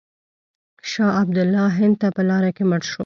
[0.91, 2.99] شاه عبدالله هند ته په لاره کې مړ شو.